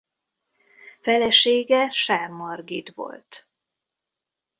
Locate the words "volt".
2.89-3.49